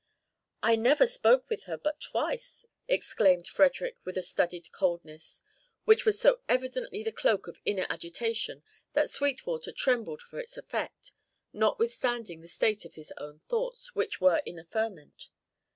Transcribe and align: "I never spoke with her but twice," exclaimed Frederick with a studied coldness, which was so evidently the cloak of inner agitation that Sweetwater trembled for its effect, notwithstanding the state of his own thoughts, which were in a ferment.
"I 0.63 0.77
never 0.77 1.05
spoke 1.05 1.47
with 1.47 1.65
her 1.65 1.77
but 1.77 2.01
twice," 2.01 2.65
exclaimed 2.87 3.47
Frederick 3.47 3.97
with 4.03 4.17
a 4.17 4.23
studied 4.23 4.71
coldness, 4.71 5.43
which 5.85 6.05
was 6.07 6.19
so 6.19 6.41
evidently 6.49 7.03
the 7.03 7.11
cloak 7.11 7.45
of 7.47 7.59
inner 7.65 7.85
agitation 7.87 8.63
that 8.93 9.11
Sweetwater 9.11 9.71
trembled 9.71 10.23
for 10.23 10.39
its 10.39 10.57
effect, 10.57 11.11
notwithstanding 11.53 12.41
the 12.41 12.47
state 12.47 12.83
of 12.83 12.95
his 12.95 13.13
own 13.19 13.37
thoughts, 13.41 13.93
which 13.93 14.19
were 14.19 14.41
in 14.43 14.57
a 14.57 14.63
ferment. 14.63 15.29